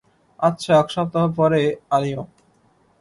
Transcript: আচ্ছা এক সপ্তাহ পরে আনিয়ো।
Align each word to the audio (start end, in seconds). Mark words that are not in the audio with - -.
আচ্ছা 0.39 0.71
এক 0.79 0.87
সপ্তাহ 0.95 1.25
পরে 1.37 1.61
আনিয়ো। 1.89 2.21